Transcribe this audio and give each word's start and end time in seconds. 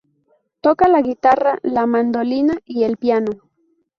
Toca 0.61 0.87
la 0.87 1.03
guitarra, 1.03 1.59
la 1.61 1.85
mandolina 1.85 2.57
y 2.65 2.85
el 2.85 2.97
piano. 2.97 3.43